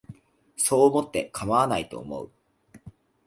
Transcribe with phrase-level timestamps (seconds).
[0.57, 2.31] そう思ってかまわないと思う